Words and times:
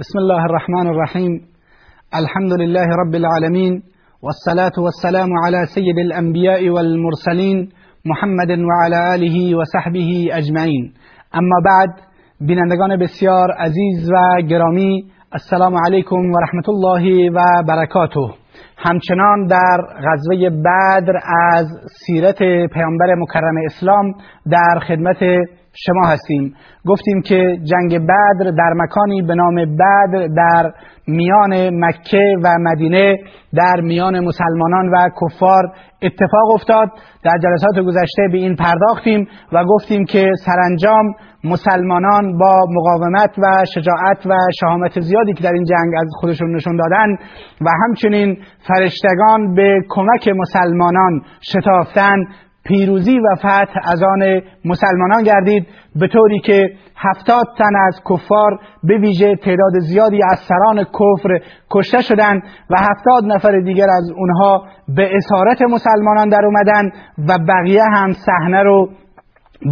بسم 0.00 0.18
الله 0.18 0.42
الرحمن 0.44 0.86
الرحیم 0.86 1.40
الحمد 2.12 2.52
لله 2.60 2.96
رب 3.02 3.14
العالمین 3.14 3.82
والصلاة 4.22 4.76
والسلام 4.78 5.30
على 5.44 5.66
سید 5.74 5.98
الانبیاء 5.98 6.70
والمرسلین 6.70 7.68
محمد 8.04 8.50
وعلى 8.50 8.98
آله 9.14 9.56
و 9.56 9.64
صحبه 9.64 10.36
اجمعین 10.40 10.92
اما 11.34 11.60
بعد 11.64 11.94
بینندگان 12.40 12.96
بسیار 12.96 13.50
عزیز 13.50 14.10
و 14.10 14.42
گرامی 14.50 15.04
السلام 15.32 15.76
علیکم 15.86 16.30
و 16.34 16.40
رحمت 16.40 16.68
الله 16.68 17.30
و 17.30 17.62
برکاته. 17.68 18.34
همچنان 18.76 19.46
در 19.46 19.78
غزوه 20.06 20.50
بدر 20.50 21.16
از 21.52 21.66
سیرت 22.06 22.38
پیامبر 22.72 23.14
مکرم 23.14 23.54
اسلام 23.64 24.12
در 24.50 24.80
خدمت 24.88 25.18
شما 25.84 26.06
هستیم. 26.06 26.54
گفتیم 26.86 27.22
که 27.22 27.58
جنگ 27.64 27.98
بدر 27.98 28.50
در 28.50 28.72
مکانی 28.76 29.22
به 29.22 29.34
نام 29.34 29.54
بدر 29.54 30.26
در 30.36 30.72
میان 31.06 31.84
مکه 31.84 32.36
و 32.44 32.48
مدینه 32.60 33.16
در 33.54 33.80
میان 33.80 34.20
مسلمانان 34.20 34.88
و 34.88 35.08
کفار 35.20 35.72
اتفاق 36.02 36.50
افتاد. 36.54 36.88
در 37.24 37.38
جلسات 37.42 37.84
گذشته 37.86 38.22
به 38.32 38.38
این 38.38 38.56
پرداختیم 38.56 39.28
و 39.52 39.64
گفتیم 39.64 40.04
که 40.04 40.32
سرانجام 40.44 41.14
مسلمانان 41.44 42.38
با 42.38 42.64
مقاومت 42.70 43.38
و 43.38 43.64
شجاعت 43.74 44.26
و 44.26 44.34
شهامت 44.60 45.00
زیادی 45.00 45.32
که 45.32 45.44
در 45.44 45.52
این 45.52 45.64
جنگ 45.64 45.94
از 46.00 46.06
خودشون 46.20 46.56
نشون 46.56 46.76
دادن 46.76 47.12
و 47.60 47.70
همچنین 47.82 48.38
فرشتگان 48.68 49.54
به 49.54 49.78
کمک 49.88 50.28
مسلمانان 50.28 51.22
شتافتن 51.40 52.16
پیروزی 52.68 53.18
و 53.18 53.34
فتح 53.38 53.80
از 53.84 54.02
آن 54.02 54.40
مسلمانان 54.64 55.22
گردید 55.22 55.66
به 55.96 56.08
طوری 56.08 56.40
که 56.40 56.70
هفتاد 56.96 57.46
تن 57.58 57.76
از 57.86 58.00
کفار 58.10 58.58
به 58.84 58.98
ویژه 58.98 59.36
تعداد 59.36 59.78
زیادی 59.78 60.20
از 60.30 60.38
سران 60.38 60.84
کفر 60.84 61.40
کشته 61.70 62.02
شدند 62.02 62.42
و 62.70 62.76
هفتاد 62.78 63.24
نفر 63.24 63.60
دیگر 63.60 63.86
از 63.90 64.10
اونها 64.16 64.64
به 64.88 65.16
اسارت 65.16 65.62
مسلمانان 65.62 66.28
در 66.28 66.44
اومدن 66.44 66.90
و 67.28 67.38
بقیه 67.48 67.82
هم 67.94 68.12
صحنه 68.12 68.62
رو 68.62 68.90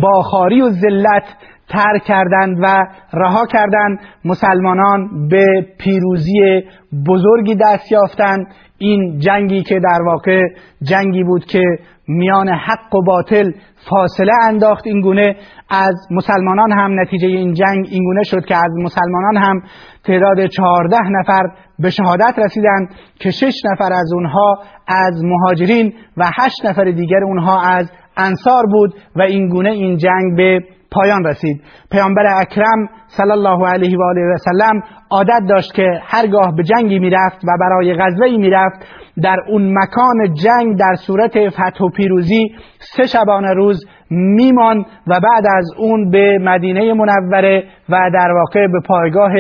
با 0.03 0.23
خاری 0.23 0.61
و 0.61 0.71
ذلت 0.71 1.25
ترک 1.69 2.03
کردند 2.03 2.59
و 2.63 2.87
رها 3.13 3.47
کردند. 3.47 3.99
مسلمانان 4.25 5.29
به 5.29 5.67
پیروزی 5.79 6.63
بزرگی 7.07 7.55
دست 7.55 7.93
یافتند. 7.93 8.47
این 8.79 9.19
جنگی 9.19 9.63
که 9.63 9.81
در 9.81 10.03
واقع 10.07 10.41
جنگی 10.83 11.25
بود 11.25 11.45
که 11.45 11.65
میان 12.09 12.49
حق 12.49 12.95
و 12.95 13.03
باطل 13.03 13.53
فاصله 13.91 14.33
انداخت 14.43 14.87
این 14.87 15.01
گونه. 15.01 15.37
از 15.71 15.95
مسلمانان 16.11 16.73
هم 16.73 17.01
نتیجه 17.01 17.27
این 17.27 17.53
جنگ 17.53 17.87
این 17.91 18.05
گونه 18.05 18.23
شد 18.23 18.45
که 18.45 18.57
از 18.57 18.73
مسلمانان 18.83 19.37
هم 19.37 19.63
تعداد 20.05 20.47
چهارده 20.47 20.99
نفر 21.11 21.43
به 21.79 21.91
شهادت 21.91 22.35
رسیدند 22.39 22.89
که 23.21 23.31
شش 23.31 23.55
نفر 23.73 23.93
از 23.93 24.13
اونها 24.15 24.59
از 24.89 25.25
مهاجرین 25.25 25.95
و 26.17 26.25
هشت 26.41 26.67
نفر 26.67 26.85
دیگر 26.85 27.25
اونها 27.25 27.61
از 27.61 27.93
انصار 28.17 28.63
بود 28.67 28.95
و 29.17 29.23
این 29.23 29.49
گونه 29.49 29.71
این 29.71 29.97
جنگ 29.97 30.37
به 30.37 30.61
پایان 30.95 31.25
رسید. 31.25 31.63
پیامبر 31.91 32.27
اکرم 32.41 32.89
صلی 33.07 33.31
الله 33.31 33.69
علیه 33.69 33.99
و 33.99 34.03
آله 34.03 34.21
و 34.21 34.37
سلم 34.37 34.83
عادت 35.11 35.43
داشت 35.49 35.75
که 35.75 36.01
هرگاه 36.03 36.55
به 36.57 36.63
جنگی 36.63 36.99
می‌رفت 36.99 37.45
و 37.45 37.49
برای 37.61 37.95
غزوه 37.95 38.37
می‌رفت 38.37 38.87
در 39.23 39.37
اون 39.49 39.79
مکان 39.79 40.35
جنگ 40.35 40.79
در 40.79 40.95
صورت 40.95 41.49
فتح 41.49 41.85
و 41.85 41.89
پیروزی 41.89 42.55
سه 42.79 43.07
شبانه 43.07 43.53
روز 43.53 43.85
میمان 44.15 44.79
و 45.07 45.21
بعد 45.21 45.45
از 45.57 45.71
اون 45.79 46.11
به 46.11 46.39
مدینه 46.41 46.95
منوره 46.95 47.65
و 47.89 48.11
در 48.15 48.33
واقع 48.33 48.67
به 48.67 48.81
پایگاه 48.87 49.33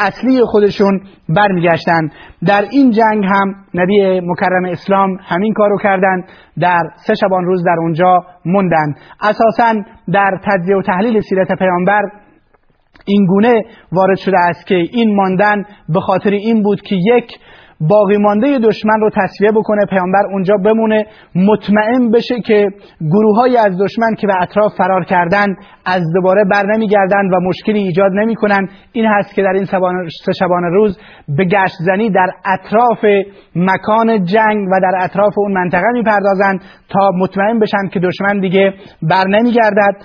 اصلی 0.00 0.40
خودشون 0.44 1.00
برمیگشتند 1.28 2.12
در 2.46 2.64
این 2.72 2.90
جنگ 2.90 3.24
هم 3.24 3.54
نبی 3.74 4.20
مکرم 4.20 4.64
اسلام 4.64 5.16
همین 5.22 5.52
کارو 5.52 5.78
کردند 5.78 6.24
در 6.60 6.82
سه 7.06 7.14
شبان 7.14 7.44
روز 7.44 7.64
در 7.64 7.76
اونجا 7.80 8.24
موندن. 8.44 8.94
اساسا 9.20 9.74
در 10.12 10.40
تجزیه 10.44 10.76
و 10.76 10.82
تحلیل 10.82 11.20
سیرت 11.20 11.58
پیامبر 11.58 12.02
این 13.06 13.26
گونه 13.26 13.64
وارد 13.92 14.16
شده 14.16 14.38
است 14.38 14.66
که 14.66 14.74
این 14.74 15.16
ماندن 15.16 15.64
به 15.88 16.00
خاطر 16.00 16.30
این 16.30 16.62
بود 16.62 16.80
که 16.80 16.96
یک 16.96 17.38
باقی 17.88 18.16
مانده 18.16 18.58
دشمن 18.58 19.00
رو 19.00 19.10
تصفیه 19.10 19.52
بکنه 19.52 19.86
پیامبر 19.90 20.22
اونجا 20.32 20.54
بمونه. 20.64 21.06
مطمئن 21.34 22.10
بشه 22.10 22.40
که 22.40 22.68
گروه 23.00 23.36
های 23.36 23.56
از 23.56 23.78
دشمن 23.78 24.14
که 24.18 24.26
به 24.26 24.42
اطراف 24.42 24.72
فرار 24.78 25.04
کردن 25.04 25.46
از 25.86 26.02
دوباره 26.14 26.44
بر 26.52 26.66
نمیگردند 26.74 27.32
و 27.32 27.36
مشکلی 27.48 27.78
ایجاد 27.78 28.12
نمی‌کنن. 28.14 28.68
این 28.92 29.06
هست 29.06 29.34
که 29.34 29.42
در 29.42 29.52
این 29.52 29.64
سه 30.24 30.32
شبانه 30.38 30.68
روز 30.68 30.98
به 31.28 31.44
گشت 31.44 31.74
زنی 31.86 32.10
در 32.10 32.30
اطراف 32.44 33.04
مکان 33.56 34.24
جنگ 34.24 34.68
و 34.72 34.80
در 34.82 35.04
اطراف 35.04 35.32
اون 35.36 35.52
منطقه 35.52 35.92
می‌پردازند 35.92 36.60
تا 36.88 37.10
مطمئن 37.18 37.58
بشن 37.58 37.88
که 37.92 38.00
دشمن 38.00 38.40
دیگه 38.40 38.74
بر 39.02 39.24
نمیگردد. 39.28 39.96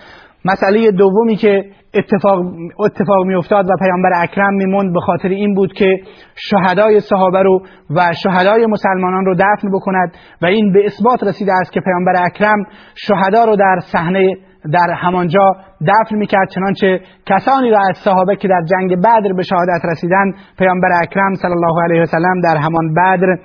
مسئله 0.45 0.91
دومی 0.91 1.35
که 1.35 1.63
اتفاق, 1.95 2.39
اتفاق 2.79 3.25
می 3.25 3.35
افتاد 3.35 3.65
و 3.69 3.73
پیامبر 3.79 4.11
اکرم 4.23 4.53
میموند. 4.53 4.93
به 4.93 4.99
خاطر 4.99 5.29
این 5.29 5.53
بود 5.55 5.73
که 5.73 5.99
شهدای 6.35 6.99
صحابه 6.99 7.43
رو 7.43 7.61
و 7.89 8.01
شهدای 8.23 8.65
مسلمانان 8.65 9.25
رو 9.25 9.35
دفن 9.35 9.71
بکند 9.73 10.13
و 10.41 10.45
این 10.45 10.73
به 10.73 10.85
اثبات 10.85 11.23
رسیده 11.23 11.51
است 11.61 11.71
که 11.71 11.81
پیامبر 11.81 12.13
اکرم 12.25 12.63
شهدا 12.95 13.45
رو 13.45 13.55
در 13.55 13.79
صحنه 13.79 14.35
در 14.73 14.93
همانجا 14.93 15.55
دفن 15.81 16.15
می‌کرد. 16.15 16.49
چنانچه 16.49 16.99
کسانی 17.25 17.69
را 17.69 17.79
از 17.89 17.97
صحابه 17.97 18.35
که 18.35 18.47
در 18.47 18.61
جنگ 18.71 18.95
بدر 18.99 19.33
به 19.37 19.43
شهادت 19.43 19.85
رسیدن 19.91 20.31
پیامبر 20.57 20.89
اکرم 21.03 21.33
صلی 21.33 21.51
الله 21.51 21.83
علیه 21.83 22.01
و 22.01 22.05
سلم 22.05 22.41
در 22.43 22.57
همان 22.57 22.93
بدر 22.93 23.37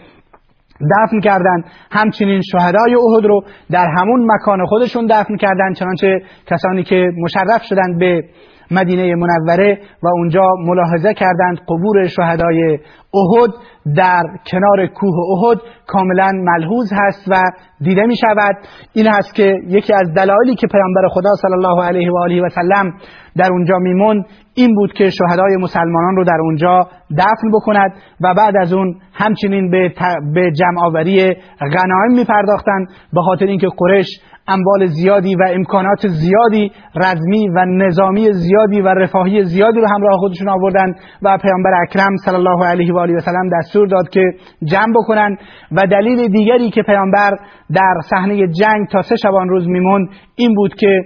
دفن 0.80 1.20
کردند 1.20 1.64
همچنین 1.90 2.40
شهدای 2.52 2.94
احد 2.94 3.24
رو 3.24 3.40
در 3.70 3.86
همون 3.98 4.32
مکان 4.32 4.66
خودشون 4.66 5.06
دفن 5.06 5.36
کردند 5.36 5.76
چنانچه 5.76 6.22
کسانی 6.46 6.82
که 6.82 7.10
مشرف 7.18 7.62
شدند 7.62 7.98
به 7.98 8.22
مدینه 8.70 9.14
منوره 9.14 9.78
و 10.02 10.08
اونجا 10.08 10.42
ملاحظه 10.66 11.14
کردند 11.14 11.58
قبور 11.68 12.06
شهدای 12.06 12.78
احد 13.14 13.50
در 13.96 14.22
کنار 14.52 14.86
کوه 14.86 15.14
احد 15.32 15.58
کاملا 15.86 16.30
ملحوظ 16.34 16.92
هست 16.92 17.28
و 17.28 17.42
دیده 17.80 18.06
می 18.06 18.16
شود 18.16 18.56
این 18.92 19.06
هست 19.06 19.34
که 19.34 19.54
یکی 19.66 19.94
از 19.94 20.14
دلایلی 20.14 20.54
که 20.54 20.66
پیامبر 20.66 21.08
خدا 21.10 21.30
صلی 21.42 21.52
الله 21.52 21.84
علیه 21.84 22.12
و 22.12 22.18
آله 22.18 22.42
و 22.42 22.48
سلم 22.48 22.92
در 23.36 23.52
اونجا 23.52 23.78
میمون 23.78 24.24
این 24.54 24.74
بود 24.74 24.92
که 24.92 25.10
شهدای 25.10 25.56
مسلمانان 25.60 26.16
رو 26.16 26.24
در 26.24 26.38
اونجا 26.40 26.80
دفن 27.18 27.50
بکند 27.52 27.92
و 28.20 28.34
بعد 28.34 28.54
از 28.60 28.72
اون 28.72 29.00
همچنین 29.12 29.70
به, 29.70 29.94
به 30.34 30.52
جمع 30.52 30.86
آوری 30.86 31.34
غنایم 31.60 32.12
می 32.16 32.24
پرداختند 32.24 32.88
به 33.12 33.22
خاطر 33.22 33.46
اینکه 33.46 33.68
قریش 33.78 34.06
اموال 34.50 34.86
زیادی 34.86 35.34
و 35.34 35.42
امکانات 35.54 36.06
زیادی 36.06 36.72
رزمی 36.96 37.48
و 37.48 37.64
نظامی 37.64 38.32
زیادی 38.32 38.80
و 38.80 38.88
رفاهی 38.88 39.44
زیادی 39.44 39.80
رو 39.80 39.86
همراه 39.94 40.18
خودشون 40.18 40.48
آوردن 40.48 40.94
و 41.22 41.38
پیامبر 41.42 41.70
اکرم 41.82 42.16
صلی 42.24 42.34
الله 42.34 42.66
علیه 42.66 42.94
و 42.94 42.98
آله 42.98 43.14
و 43.14 43.20
سلم 43.20 43.50
دستور 43.58 43.88
داد 43.88 44.08
که 44.08 44.22
جمع 44.64 44.92
بکنن 44.94 45.36
و 45.72 45.86
دلیل 45.86 46.28
دیگری 46.28 46.70
که 46.70 46.82
پیامبر 46.82 47.30
در 47.74 47.94
صحنه 48.10 48.46
جنگ 48.48 48.88
تا 48.92 49.02
سه 49.02 49.16
شبان 49.22 49.48
روز 49.48 49.68
میموند 49.68 50.08
این 50.36 50.54
بود 50.54 50.74
که 50.74 51.02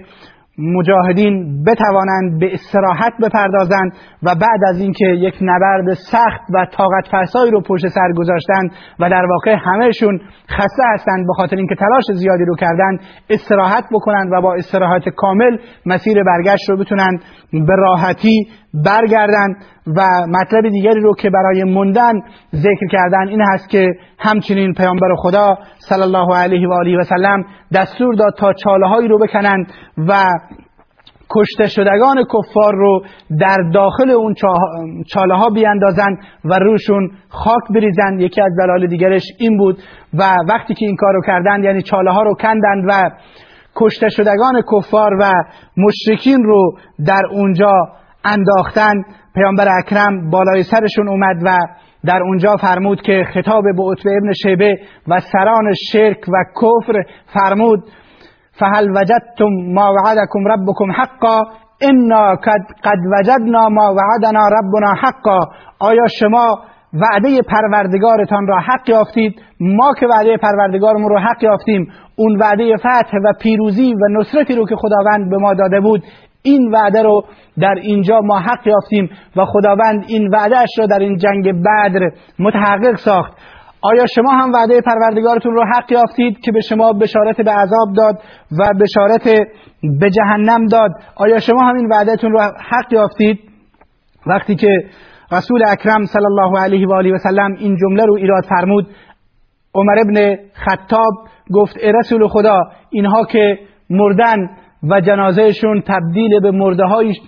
مجاهدین 0.59 1.65
بتوانند 1.65 2.41
به 2.41 2.55
استراحت 2.55 3.13
بپردازند 3.23 3.93
و 4.23 4.35
بعد 4.35 4.61
از 4.69 4.81
اینکه 4.81 5.07
یک 5.07 5.35
نبرد 5.41 5.95
سخت 5.95 6.41
و 6.55 6.67
طاقت 6.73 7.09
فرسایی 7.11 7.51
رو 7.51 7.61
پشت 7.61 7.89
سر 7.89 8.13
گذاشتند 8.17 8.71
و 9.01 9.11
در 9.11 9.27
واقع 9.31 9.57
همهشون 9.65 10.21
خسته 10.49 10.83
هستند 10.95 11.27
به 11.27 11.33
خاطر 11.37 11.57
اینکه 11.57 11.75
تلاش 11.75 12.05
زیادی 12.15 12.45
رو 12.45 12.57
کردند 12.57 13.01
استراحت 13.31 13.85
بکنند 13.93 14.33
و 14.33 14.41
با 14.41 14.55
استراحت 14.55 15.09
کامل 15.09 15.57
مسیر 15.87 16.23
برگشت 16.25 16.71
رو 16.71 16.77
بتونند 16.77 17.23
به 17.53 17.77
راحتی 17.77 18.49
برگردند. 18.75 19.57
و 19.87 20.07
مطلب 20.29 20.69
دیگری 20.69 21.01
رو 21.01 21.15
که 21.15 21.31
برای 21.31 21.65
موندن 21.65 22.13
ذکر 22.55 22.87
کردن 22.93 23.29
این 23.29 23.41
هست 23.53 23.69
که 23.69 23.93
همچنین 24.19 24.73
پیامبر 24.73 25.15
خدا 25.17 25.59
صلی 25.79 26.03
الله 26.03 26.37
علیه 26.37 26.69
و 26.69 26.73
آله 26.73 26.99
و 26.99 27.03
سلم 27.03 27.45
دستور 27.75 28.15
داد 28.15 28.35
تا 28.39 28.53
چاله 28.53 28.87
هایی 28.87 29.09
رو 29.09 29.19
بکنند 29.19 29.73
و 30.09 30.25
کشته 31.31 31.67
شدگان 31.67 32.17
کفار 32.25 32.75
رو 32.75 33.03
در 33.41 33.57
داخل 33.75 34.11
اون 34.11 34.35
چاله 35.13 35.35
ها 35.35 35.51
بیاندازند 35.51 36.19
و 36.45 36.59
روشون 36.59 37.11
خاک 37.29 37.63
بریزند 37.75 38.21
یکی 38.21 38.41
از 38.43 38.53
دلایل 38.59 38.87
دیگرش 38.87 39.23
این 39.39 39.59
بود 39.59 39.79
و 40.15 40.23
وقتی 40.49 40.75
که 40.75 40.87
این 40.87 40.97
کارو 40.97 41.21
کردند 41.27 41.65
یعنی 41.65 41.83
چاله 41.83 42.11
ها 42.13 42.23
رو 42.23 42.35
کندند 42.35 42.85
و 42.89 43.11
کشته 43.77 44.09
شدگان 44.09 44.63
کفار 44.73 45.15
و 45.21 45.33
مشرکین 45.77 46.43
رو 46.43 46.79
در 47.07 47.23
اونجا 47.31 47.73
انداختن 48.25 48.95
پیامبر 49.35 49.69
اکرم 49.79 50.31
بالای 50.31 50.63
سرشون 50.63 51.09
اومد 51.09 51.37
و 51.45 51.59
در 52.05 52.23
اونجا 52.23 52.57
فرمود 52.57 53.03
که 53.03 53.25
خطاب 53.35 53.65
به 53.77 53.83
عتبه 53.93 54.11
ابن 54.17 54.33
شیبه 54.43 54.79
و 55.09 55.21
سران 55.21 55.73
شرک 55.93 56.19
و 56.29 56.45
کفر 56.61 57.03
فرمود 57.27 57.85
فهل 58.59 58.91
وجدتم 58.91 59.73
ما 59.75 59.95
وعدكم 59.95 60.49
ربكم 60.49 60.93
حقا 60.93 61.43
انا 61.83 62.35
قد 62.85 62.99
وجدنا 63.13 63.69
ما 63.69 63.95
وعدنا 63.97 64.49
ربنا 64.49 64.95
حقا. 64.95 65.41
آیا 65.79 66.07
شما 66.21 66.59
وعده 66.93 67.43
پروردگارتان 67.43 68.47
را 68.47 68.61
حق 68.61 68.89
یافتید؟ 68.89 69.43
ما 69.61 69.93
که 70.01 70.07
وعده 70.07 70.37
پروردگارمون 70.37 71.09
رو 71.09 71.19
حق 71.19 71.43
یافتیم 71.43 71.89
اون 72.17 72.39
وعده 72.41 72.77
فتح 72.77 73.19
و 73.25 73.33
پیروزی 73.41 73.95
و 73.95 74.21
نصرتی 74.21 74.55
رو 74.55 74.67
که 74.67 74.77
خداوند 74.77 75.31
به 75.31 75.37
ما 75.37 75.55
داده 75.55 75.81
بود 75.81 76.03
این 76.47 76.71
وعده 76.75 77.03
رو 77.03 77.25
در 77.61 77.75
اینجا 77.83 78.21
ما 78.21 78.39
حق 78.39 78.67
یافتیم 78.67 79.11
و 79.37 79.45
خداوند 79.45 80.05
این 80.09 80.29
وعدهش 80.35 80.69
را 80.79 80.87
در 80.87 80.99
این 80.99 81.17
جنگ 81.17 81.63
بدر 81.63 82.11
متحقق 82.39 82.97
ساخت. 82.97 83.33
آیا 83.83 84.07
شما 84.07 84.33
هم 84.33 84.53
وعده 84.53 84.81
پروردگارتون 84.81 85.55
رو 85.55 85.65
حق 85.65 85.93
یافتید 85.93 86.41
که 86.41 86.53
به 86.53 86.61
شما 86.61 86.93
بشارت 86.93 87.41
به 87.41 87.51
عذاب 87.51 87.89
داد 87.97 88.15
و 88.59 88.65
بشارت 88.81 89.29
به 90.01 90.11
جهنم 90.11 90.67
داد؟ 90.67 90.91
آیا 91.17 91.39
شما 91.39 91.63
هم 91.63 91.75
این 91.77 91.89
وعدهتون 91.93 92.33
رو 92.33 92.41
حق 92.41 92.93
یافتید؟ 92.93 93.39
وقتی 94.27 94.57
که 94.57 94.85
رسول 95.33 95.63
اکرم 95.69 96.05
صلی 96.05 96.25
الله 96.25 96.61
علیه 96.61 96.89
و 96.89 96.93
آله 96.93 97.13
و 97.13 97.19
سلم 97.19 97.55
این 97.59 97.77
جمله 97.77 98.05
رو 98.05 98.15
ایراد 98.15 98.45
فرمود 98.45 98.87
عمر 99.75 99.99
ابن 99.99 100.37
خطاب 100.53 101.13
گفت 101.55 101.77
ای 101.83 101.93
رسول 101.93 102.29
خدا 102.29 102.63
اینها 102.91 103.25
که 103.25 103.59
مردن 103.91 104.37
و 104.91 105.01
جنازهشون 105.01 105.81
تبدیل 105.81 106.41
به 106.41 106.51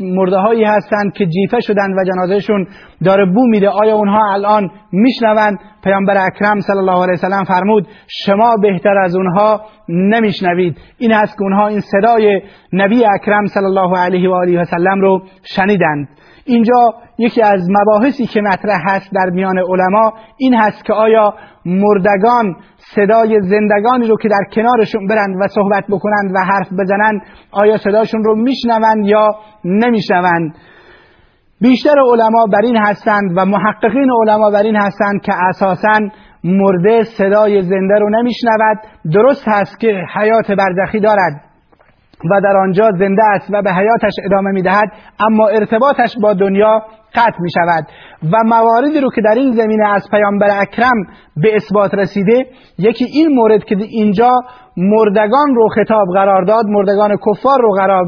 مرده 0.00 0.36
هایی 0.36 0.64
هستند 0.64 1.12
که 1.12 1.26
جیفه 1.26 1.60
شدن 1.60 1.92
و 1.98 2.04
جنازهشون 2.04 2.66
داره 3.04 3.26
بو 3.26 3.46
میده. 3.46 3.68
آیا 3.68 3.94
اونها 3.94 4.32
الان 4.32 4.70
میشنوند 4.92 5.58
پیامبر 5.84 6.26
اکرم 6.26 6.60
صلی 6.60 6.78
الله 6.78 7.02
علیه 7.02 7.12
وسلم 7.12 7.44
فرمود 7.44 7.86
شما 8.08 8.56
بهتر 8.62 8.98
از 8.98 9.16
اونها 9.16 9.60
نمیشنوید. 9.88 10.78
این 10.98 11.12
هست 11.12 11.36
که 11.36 11.42
اونها 11.42 11.68
این 11.68 11.80
صدای 11.80 12.42
نبی 12.72 13.04
اکرم 13.04 13.46
صلی 13.46 13.64
الله 13.64 13.98
علیه 13.98 14.30
و 14.30 14.32
آله 14.32 14.60
و 14.60 14.64
سلم 14.64 15.00
رو 15.00 15.22
شنیدند. 15.42 16.08
اینجا 16.46 16.94
یکی 17.18 17.42
از 17.42 17.68
مباحثی 17.70 18.26
که 18.26 18.40
مطرح 18.40 18.82
هست 18.86 19.10
در 19.12 19.30
میان 19.30 19.58
علما 19.58 20.12
این 20.36 20.54
هست 20.54 20.84
که 20.84 20.92
آیا 20.92 21.34
مردگان 21.64 22.56
صدای 22.76 23.40
زندگانی 23.40 24.06
رو 24.06 24.16
که 24.16 24.28
در 24.28 24.54
کنارشون 24.54 25.06
برند 25.06 25.36
و 25.40 25.48
صحبت 25.48 25.84
بکنند 25.88 26.34
و 26.34 26.38
حرف 26.38 26.68
بزنند 26.78 27.20
آیا 27.50 27.76
صداشون 27.76 28.24
رو 28.24 28.36
میشنوند 28.36 29.06
یا 29.06 29.30
نمیشنوند؟ 29.64 30.54
بیشتر 31.60 31.94
علما 32.12 32.46
بر 32.52 32.62
این 32.64 32.76
هستند 32.76 33.32
و 33.36 33.44
محققین 33.44 34.10
علما 34.22 34.50
بر 34.50 34.62
این 34.62 34.76
هستند 34.76 35.22
که 35.22 35.32
اساسا 35.48 36.00
مرده 36.44 37.02
صدای 37.02 37.62
زنده 37.62 37.98
رو 37.98 38.10
نمیشنود. 38.10 38.78
درست 39.12 39.48
هست 39.48 39.80
که 39.80 40.02
حیات 40.14 40.50
برزخی 40.50 41.00
دارد. 41.00 41.45
و 42.30 42.40
در 42.40 42.56
آنجا 42.56 42.90
زنده 42.98 43.22
است 43.24 43.46
و 43.50 43.62
به 43.62 43.72
حیاتش 43.72 44.12
ادامه 44.24 44.50
می‌دهد 44.50 44.92
اما 45.20 45.48
ارتباطش 45.48 46.16
با 46.22 46.34
دنیا 46.34 46.82
قطع 47.14 47.40
می 47.40 47.50
شود 47.50 47.86
و 48.32 48.36
مواردی 48.44 49.00
رو 49.00 49.10
که 49.10 49.20
در 49.20 49.34
این 49.34 49.52
زمینه 49.52 49.88
از 49.88 50.02
پیامبر 50.10 50.48
اکرم 50.60 51.06
به 51.36 51.56
اثبات 51.56 51.94
رسیده 51.94 52.46
یکی 52.78 53.04
این 53.04 53.28
مورد 53.28 53.64
که 53.64 53.76
اینجا 53.80 54.30
مردگان 54.76 55.54
رو 55.54 55.68
خطاب 55.68 56.06
قرار 56.14 56.44
داد 56.44 56.64
مردگان 56.66 57.16
کفار 57.16 57.60
رو 57.62 57.72
قرار 57.72 58.04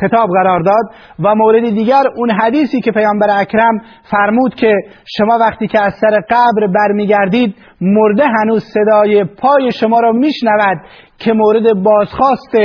خطاب 0.00 0.28
قرار 0.30 0.60
داد 0.60 0.84
و 1.18 1.34
مورد 1.34 1.70
دیگر 1.70 2.02
اون 2.16 2.30
حدیثی 2.30 2.80
که 2.80 2.90
پیامبر 2.90 3.26
اکرم 3.30 3.80
فرمود 4.10 4.54
که 4.54 4.72
شما 5.16 5.38
وقتی 5.40 5.66
که 5.66 5.80
از 5.80 5.94
سر 6.00 6.20
قبر 6.30 6.66
برمیگردید 6.74 7.54
مرده 7.80 8.24
هنوز 8.40 8.64
صدای 8.64 9.24
پای 9.24 9.72
شما 9.72 10.00
را 10.00 10.12
میشنود 10.12 10.78
که 11.18 11.32
مورد 11.32 11.82
بازخواست 11.82 12.56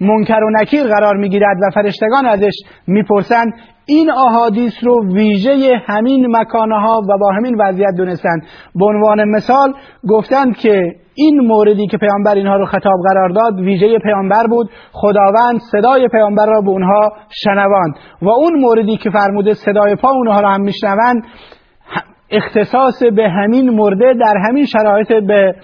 منکر 0.00 0.40
و 0.44 0.50
نکیر 0.60 0.84
قرار 0.84 1.16
می‌گیرد 1.16 1.56
و 1.62 1.70
فرشتگان 1.74 2.26
ازش 2.26 2.54
می‌پرسند 2.86 3.52
این 3.86 4.10
احادیث 4.10 4.72
رو 4.82 5.14
ویژه 5.14 5.82
همین 5.86 6.36
مکانها 6.36 7.02
و 7.08 7.18
با 7.18 7.32
همین 7.32 7.56
وضعیت 7.60 7.94
دونستند. 7.96 8.42
به 8.74 8.86
عنوان 8.86 9.24
مثال 9.24 9.72
گفتند 10.08 10.56
که 10.56 10.92
این 11.16 11.40
موردی 11.40 11.86
که 11.86 11.96
پیامبر 11.96 12.34
اینها 12.34 12.56
رو 12.56 12.66
خطاب 12.66 13.00
قرار 13.08 13.28
داد 13.28 13.60
ویژه 13.60 13.98
پیامبر 13.98 14.46
بود. 14.46 14.70
خداوند 14.92 15.60
صدای 15.72 16.08
پیامبر 16.08 16.46
را 16.46 16.60
به 16.60 16.68
اونها 16.68 17.12
شنواند. 17.44 17.94
و 18.22 18.28
اون 18.28 18.60
موردی 18.60 18.96
که 18.96 19.10
فرموده 19.10 19.54
صدای 19.54 19.94
پا 19.94 20.10
اونها 20.10 20.40
را 20.40 20.50
هم 20.50 20.60
میشنوند 20.60 21.22
اختصاص 22.30 23.02
به 23.16 23.28
همین 23.28 23.70
مرده 23.70 24.14
در 24.14 24.34
همین 24.48 24.64
شرایط 24.64 25.08
به 25.08 25.54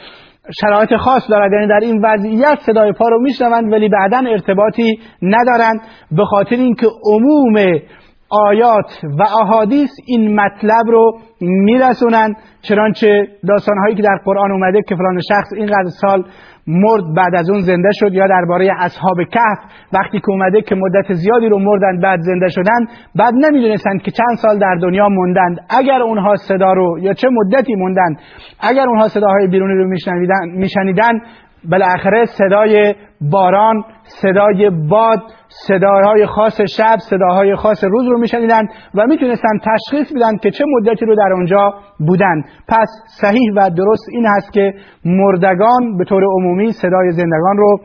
شرایط 0.61 0.97
خاص 0.97 1.31
دارد. 1.31 1.53
یعنی 1.53 1.69
در 1.69 1.81
این 1.83 2.01
وضعیت 2.05 2.59
صدای 2.67 2.93
پا 2.93 3.09
رو 3.09 3.21
میشنوند 3.23 3.73
ولی 3.73 3.89
بعدا 3.89 4.31
ارتباطی 4.31 4.99
ندارند. 5.23 5.81
به 6.13 6.25
خاطر 6.25 6.57
اینکه 6.57 6.87
عموم 7.05 7.81
آیات 8.33 9.01
و 9.19 9.23
احادیث 9.23 9.91
این 10.07 10.41
مطلب 10.41 10.87
رو 10.87 11.19
میرسونن 11.41 12.35
چنانچه 12.63 13.27
داستانهایی 13.49 13.95
که 13.95 14.03
در 14.03 14.19
قرآن 14.25 14.53
اومده 14.53 14.83
که 14.89 14.97
فلان 14.97 15.21
شخص 15.29 15.53
اینقدر 15.57 15.89
سال 16.01 16.25
مرد 16.67 17.15
بعد 17.17 17.35
از 17.35 17.51
اون 17.51 17.61
زنده 17.61 17.89
شد 17.93 18.13
یا 18.13 18.27
درباره 18.27 18.71
اصحاب 18.79 19.17
کهف 19.33 19.59
وقتی 19.93 20.21
که 20.21 20.31
اومده 20.31 20.63
که 20.63 20.75
مدت 20.75 21.13
زیادی 21.13 21.49
رو 21.49 21.59
مردن 21.59 22.01
بعد 22.01 22.21
زنده 22.21 22.49
شدن 22.49 22.87
بعد 23.15 23.35
نمی‌دونستند 23.35 24.03
که 24.03 24.11
چند 24.11 24.37
سال 24.37 24.59
در 24.59 24.75
دنیا 24.83 25.09
موندند. 25.09 25.59
اگر 25.71 26.03
اونها 26.03 26.37
صدا 26.37 26.73
رو 26.73 26.99
یا 26.99 27.13
چه 27.13 27.29
مدتی 27.29 27.75
موندند 27.75 28.17
اگر 28.61 28.89
اونها 28.89 29.09
صداهای 29.09 29.47
بیرونی 29.47 29.75
رو 29.75 29.89
میشنیدن 30.57 31.21
بالاخره 31.71 32.25
صدای 32.25 32.95
باران 33.31 33.85
صدای 34.05 34.71
باد 34.71 35.23
صداهای 35.49 36.27
خاص 36.27 36.61
شب 36.61 36.97
صداهای 36.99 37.57
خاص 37.57 37.85
روز 37.85 38.07
رو 38.07 38.19
میشنیدند 38.19 38.69
و 38.95 39.07
می‌تونستن 39.07 39.59
تشخیص 39.65 40.13
بدن 40.17 40.37
که 40.37 40.51
چه 40.51 40.65
مدتی 40.69 41.07
رو 41.07 41.17
در 41.17 41.33
اونجا 41.33 41.75
بودن. 41.99 42.43
پس 42.69 42.89
صحیح 43.21 43.53
و 43.57 43.71
درست 43.71 44.07
این 44.13 44.27
هست 44.27 44.53
که 44.53 44.75
مردگان 45.05 45.99
به 45.99 46.05
طور 46.05 46.25
عمومی 46.25 46.73
صدای 46.73 47.13
زندگان 47.13 47.57
رو 47.57 47.81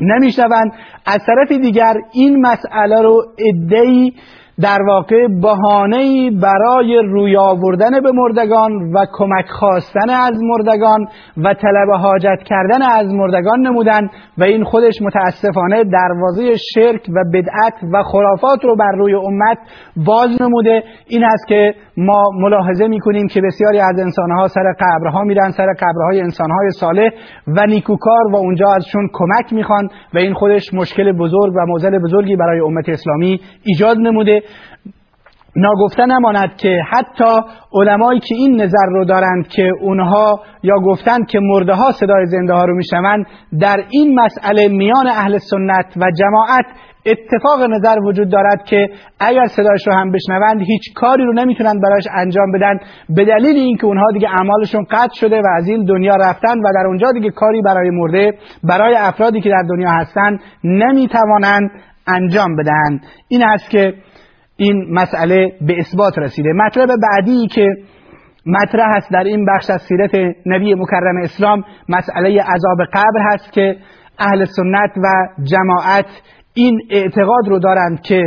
نمیشنوند. 0.00 0.72
از 1.06 1.18
طرف 1.26 1.52
دیگر 1.52 1.94
این 2.12 2.40
مسئله 2.40 3.02
رو 3.02 3.22
ادهی 3.38 4.14
در 4.62 4.82
واقع 4.82 5.26
بهانه 5.42 6.30
برای 6.30 7.02
روی 7.04 7.36
آوردن 7.36 8.00
به 8.00 8.12
مردگان 8.12 8.92
و 8.92 9.06
کمک 9.12 9.48
خواستن 9.48 10.10
از 10.10 10.32
مردگان 10.42 11.06
و 11.36 11.54
طلب 11.54 11.90
حاجت 11.90 12.42
کردن 12.44 12.82
از 12.82 13.14
مردگان 13.14 13.60
نمودن 13.60 14.08
و 14.38 14.44
این 14.44 14.64
خودش 14.64 15.02
متاسفانه 15.02 15.84
دروازه 15.84 16.54
شرک 16.74 17.00
و 17.08 17.24
بدعت 17.34 17.74
و 17.92 18.02
خرافات 18.02 18.64
رو 18.64 18.76
بر 18.76 18.92
روی 18.92 19.14
امت 19.14 19.58
باز 19.96 20.42
نموده. 20.42 20.82
این 21.06 21.24
است 21.24 21.48
که 21.48 21.74
ما 21.96 22.30
ملاحظه 22.40 22.88
می‌کنیم 22.88 23.26
که 23.26 23.40
بسیاری 23.40 23.78
از 23.78 23.98
انسانها 23.98 24.48
سر 24.48 24.74
قبرها 24.80 25.24
میرن 25.24 25.50
سر 25.50 25.66
قبرهای 25.80 26.20
انسانهای 26.20 26.70
صالح 26.70 27.10
و 27.46 27.66
نیکوکار 27.66 28.32
و 28.32 28.36
اونجا 28.36 28.66
ازشون 28.76 29.08
کمک 29.12 29.52
می‌خوان 29.52 29.88
و 30.14 30.18
این 30.18 30.34
خودش 30.34 30.74
مشکل 30.74 31.12
بزرگ 31.12 31.52
و 31.56 31.66
موزل 31.66 31.98
بزرگی 31.98 32.36
برای 32.36 32.60
امت 32.60 32.88
اسلامی 32.88 33.40
ایجاد 33.64 33.96
نموده. 33.98 34.42
ناگفته 35.56 36.06
نماند 36.06 36.56
که 36.56 36.82
حتی 36.90 37.40
علمایی 37.72 38.20
که 38.20 38.34
این 38.34 38.62
نظر 38.62 38.86
رو 38.88 39.04
دارند 39.04 39.48
که 39.48 39.72
اونها 39.80 40.40
یا 40.62 40.74
گفتند 40.74 41.26
که 41.26 41.40
مرده 41.42 41.74
ها 41.74 41.92
صدای 41.92 42.26
زنده 42.26 42.52
ها 42.52 42.64
رو 42.64 42.76
میشنوند 42.76 43.26
در 43.60 43.84
این 43.90 44.20
مسئله 44.20 44.68
میان 44.68 45.06
اهل 45.06 45.38
سنت 45.38 45.86
و 45.96 46.10
جماعت 46.18 46.64
اتفاق 47.06 47.62
نظر 47.70 47.98
وجود 48.04 48.28
دارد 48.28 48.64
که 48.64 48.88
اگر 49.20 49.46
صدایش 49.46 49.86
رو 49.86 49.92
هم 49.92 50.12
بشنوند 50.12 50.60
هیچ 50.60 50.94
کاری 50.94 51.24
رو 51.24 51.32
نمی‌تونن 51.32 51.80
برایش 51.80 52.04
انجام 52.14 52.52
بدن 52.52 52.78
به 53.08 53.24
دلیل 53.24 53.56
اینکه 53.56 53.86
اونها 53.86 54.06
دیگه 54.12 54.28
اعمالشون 54.28 54.86
قطع 54.90 55.14
شده 55.14 55.40
و 55.40 55.46
از 55.56 55.68
این 55.68 55.84
دنیا 55.84 56.16
رفتن 56.16 56.58
و 56.58 56.72
در 56.74 56.86
اونجا 56.86 57.12
دیگه 57.12 57.30
کاری 57.30 57.62
برای 57.62 57.90
مرده 57.90 58.38
برای 58.64 58.94
افرادی 58.98 59.40
که 59.40 59.50
در 59.50 59.62
دنیا 59.68 59.90
هستند 59.90 60.40
نمی‌توانند 60.64 61.70
انجام 62.06 62.56
بدن 62.56 63.00
این 63.28 63.44
است 63.44 63.70
که 63.70 63.94
این 64.60 64.86
مسئله 64.90 65.52
به 65.60 65.78
اثبات 65.78 66.18
رسیده. 66.18 66.52
مطلب 66.52 66.88
بعدی 67.02 67.46
که 67.46 67.66
مطرح 68.46 68.96
هست 68.96 69.12
در 69.12 69.24
این 69.24 69.46
بخش 69.46 69.70
از 69.70 69.82
سیرت 69.82 70.14
نبی 70.46 70.74
مکرم 70.74 71.16
اسلام 71.22 71.64
مسئله 71.88 72.42
عذاب 72.42 72.78
قبر 72.92 73.20
هست 73.32 73.52
که 73.52 73.76
اهل 74.18 74.44
سنت 74.44 74.90
و 74.96 75.28
جماعت 75.42 76.06
این 76.54 76.80
اعتقاد 76.90 77.48
رو 77.48 77.58
دارند 77.58 78.00
که 78.00 78.22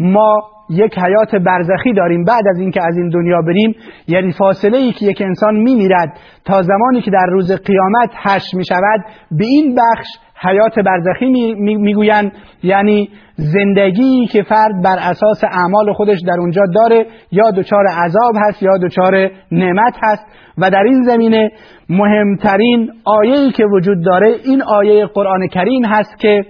ما 0.00 0.42
یک 0.70 0.98
حیات 0.98 1.34
برزخی 1.34 1.92
داریم. 1.92 2.24
بعد 2.24 2.42
از 2.50 2.58
اینکه 2.60 2.80
از 2.88 2.96
این 2.96 3.08
دنیا 3.08 3.42
بریم 3.42 3.74
یعنی 4.08 4.32
فاصله 4.32 4.78
ای 4.78 4.92
که 4.92 5.06
یک 5.06 5.22
انسان 5.22 5.54
میمیرد 5.54 6.18
تا 6.44 6.62
زمانی 6.62 7.00
که 7.00 7.10
در 7.10 7.26
روز 7.26 7.52
قیامت 7.52 8.10
هش 8.14 8.54
می 8.54 8.64
شود 8.64 9.04
به 9.30 9.46
این 9.46 9.74
بخش 9.74 10.06
حیات 10.40 10.78
برزخی 10.78 11.54
می‌گویند 11.58 12.32
یعنی 12.62 13.08
زندگی 13.36 14.26
که 14.26 14.42
فرد 14.42 14.82
بر 14.84 14.98
اساس 14.98 15.44
اعمال 15.44 15.92
خودش 15.92 16.18
در 16.26 16.40
اونجا 16.40 16.62
داره 16.74 17.06
یا 17.32 17.50
دچار 17.50 17.86
عذاب 17.86 18.34
هست 18.48 18.62
یا 18.62 18.78
دچار 18.82 19.30
نعمت 19.52 19.94
هست. 20.02 20.26
و 20.58 20.70
در 20.70 20.82
این 20.82 21.02
زمینه 21.02 21.50
مهمترین 21.88 22.90
آیه‌ای 23.04 23.52
که 23.52 23.64
وجود 23.64 24.04
داره 24.04 24.34
این 24.44 24.62
آیه 24.62 25.06
قرآن 25.06 25.48
کریم 25.48 25.84
هست 25.84 26.18
که 26.18 26.44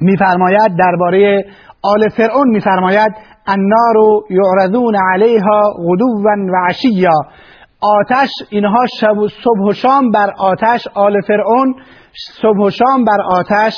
میفرماید 0.00 0.76
درباره 0.78 1.44
آل 1.82 2.08
فرعون 2.08 2.48
میفرماید 2.48 3.12
النار 3.46 3.96
یعرضون 4.30 4.96
علیها 5.12 5.62
غدوا 5.88 6.34
و 6.52 6.66
عشیا. 6.68 7.12
آتش 7.84 8.30
اینها 8.50 8.86
شب 9.00 9.18
و 9.18 9.28
صبح 9.28 9.68
و 9.68 9.72
شام 9.72 10.10
بر 10.10 10.30
آتش 10.38 10.88
آل 10.94 11.20
فرعون 11.20 11.74
صبح 12.42 12.58
و 12.58 12.70
شام 12.70 13.04
بر 13.04 13.20
آتش 13.38 13.74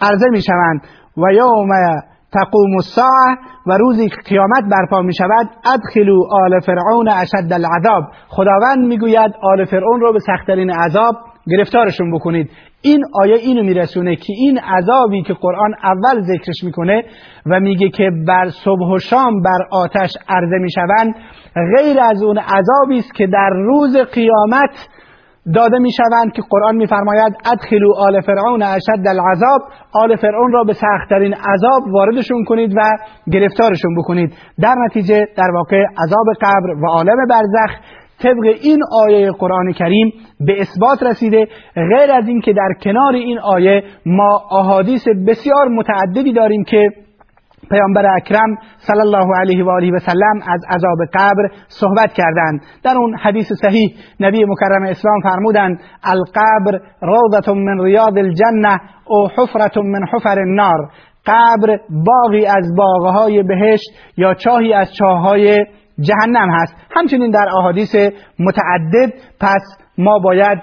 عرضه 0.00 0.26
می 0.30 0.42
شوند 0.42 0.80
و 1.16 1.32
یوم 1.32 1.68
تقوم 2.32 2.74
الساعه 2.74 3.36
و 3.66 3.76
روزی 3.78 4.08
قیامت 4.28 4.64
برپا 4.70 5.02
می 5.02 5.14
شود 5.14 5.50
ادخلوا 5.74 6.28
آل 6.30 6.60
فرعون 6.60 7.08
اشد 7.08 7.52
العذاب. 7.52 8.04
خداوند 8.28 8.78
می‌گوید 8.78 9.34
آل 9.42 9.64
فرعون 9.64 10.00
رو 10.00 10.12
به 10.12 10.18
سختترین 10.18 10.70
عذاب 10.70 11.14
گرفتارشون 11.50 12.12
بکنید. 12.14 12.50
این 12.82 13.04
آیه 13.22 13.34
اینو 13.34 13.62
میرسونه 13.62 14.16
که 14.16 14.32
این 14.36 14.58
عذابی 14.58 15.22
که 15.22 15.34
قرآن 15.34 15.74
اول 15.82 16.20
ذکرش 16.20 16.64
می‌کنه 16.64 17.04
و 17.46 17.60
میگه 17.60 17.88
که 17.88 18.10
بر 18.26 18.48
صبح 18.64 18.94
و 18.94 18.98
شام 18.98 19.42
بر 19.42 19.58
آتش 19.70 20.10
عرضه 20.28 20.58
می‌شوند 20.58 21.14
غیر 21.76 22.00
از 22.00 22.22
اون 22.22 22.38
عذابی 22.38 22.98
است 22.98 23.14
که 23.14 23.26
در 23.26 23.50
روز 23.50 23.96
قیامت 23.96 24.88
داده 25.54 25.78
می‌شوند 25.78 26.32
که 26.32 26.42
قرآن 26.50 26.76
میفرماید 26.76 27.34
ادخلوا 27.52 27.94
آل 27.98 28.20
فرعون 28.20 28.62
اشد 28.62 29.06
العذاب. 29.06 29.60
آل 29.92 30.16
فرعون 30.16 30.52
را 30.52 30.64
به 30.64 30.72
سختترین 30.72 31.34
عذاب 31.34 31.82
واردشون 31.92 32.44
کنید 32.44 32.76
و 32.76 32.80
گرفتارشون 33.32 33.94
بکنید. 33.96 34.34
در 34.62 34.74
نتیجه 34.86 35.26
در 35.36 35.50
واقع 35.54 35.84
عذاب 36.04 36.26
قبر 36.40 36.70
و 36.82 36.86
عالم 36.86 37.26
برزخ 37.30 37.76
طبق 38.22 38.56
این 38.62 38.80
آیه 38.92 39.30
قرآن 39.30 39.72
کریم 39.72 40.12
به 40.40 40.60
اثبات 40.60 41.02
رسیده 41.02 41.48
غیر 41.74 42.12
از 42.12 42.28
این 42.28 42.40
که 42.40 42.52
در 42.52 42.68
کنار 42.82 43.12
این 43.12 43.38
آیه 43.38 43.82
ما 44.06 44.42
احادیث 44.50 45.08
بسیار 45.26 45.68
متعددی 45.68 46.32
داریم 46.32 46.64
که 46.64 46.90
پیامبر 47.70 48.06
اکرم 48.16 48.56
صلی 48.76 49.00
الله 49.00 49.36
علیه 49.40 49.64
و 49.64 49.70
آله 49.70 49.92
و 49.92 49.98
سلم 49.98 50.40
از 50.46 50.60
عذاب 50.70 50.98
قبر 51.14 51.50
صحبت 51.68 52.12
کردند. 52.12 52.60
در 52.84 52.96
اون 52.96 53.16
حدیث 53.16 53.52
صحیح 53.62 53.94
نبی 54.20 54.44
مکرم 54.44 54.82
اسلام 54.82 55.20
فرمودند 55.22 55.80
القبر 56.04 56.80
روضه 57.02 57.52
من 57.52 57.84
ریاض 57.84 58.16
الجنه 58.16 58.80
او 59.06 59.28
حفره 59.28 59.82
من 59.82 60.00
حفر 60.12 60.38
النار. 60.38 60.90
قبر 61.26 61.80
باغی 62.06 62.46
از 62.46 62.74
باغهای 62.76 63.42
بهشت 63.42 63.90
یا 64.16 64.34
چاهی 64.34 64.72
از 64.72 64.94
چاههای 64.94 65.66
جهنم 66.00 66.50
هست. 66.50 66.74
همچنین 66.90 67.30
در 67.30 67.46
احادیث 67.58 67.94
متعدد 68.38 69.14
پس 69.40 69.62
ما 69.98 70.18
باید 70.18 70.58